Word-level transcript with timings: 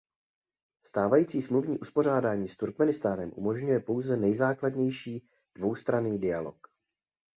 Stávající 0.85 1.41
smluvní 1.41 1.79
uspořádání 1.79 2.47
s 2.47 2.57
Turkmenistánem 2.57 3.31
umožňuje 3.35 3.79
pouze 3.79 4.17
nejzákladnější 4.17 5.29
dvoustranný 5.55 6.19
dialog. 6.19 6.67